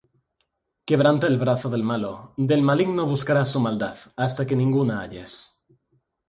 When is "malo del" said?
1.83-2.63